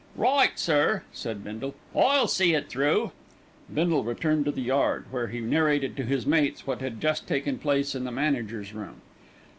"Right, 0.15 0.57
sir," 0.57 1.03
said 1.13 1.43
Bindle; 1.43 1.75
"I'll 1.95 2.27
see 2.27 2.55
it 2.55 2.69
through." 2.69 3.11
Bindle 3.71 4.03
returned 4.03 4.45
to 4.45 4.51
the 4.51 4.63
yard, 4.63 5.05
where 5.11 5.27
he 5.27 5.41
narrated 5.41 5.95
to 5.97 6.03
his 6.03 6.25
mates 6.25 6.65
what 6.65 6.81
had 6.81 6.99
just 6.99 7.27
taken 7.27 7.59
place 7.59 7.93
in 7.93 8.03
the 8.03 8.11
manager's 8.11 8.73
room. 8.73 9.01